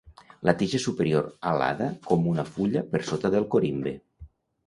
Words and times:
La 0.47 0.53
tija 0.61 0.79
superior 0.85 1.25
alada 1.51 1.89
com 2.07 2.25
una 2.31 2.47
fulla 2.55 2.83
per 2.95 3.03
sota 3.09 3.31
del 3.37 3.45
corimbe. 3.57 3.93